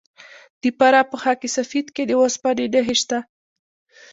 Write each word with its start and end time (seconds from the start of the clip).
د 0.61 0.63
فراه 0.77 1.09
په 1.11 1.17
خاک 1.21 1.41
سفید 1.57 1.87
کې 1.95 2.03
د 2.05 2.11
وسپنې 2.21 2.65
نښې 2.73 2.95
شته. 3.01 3.19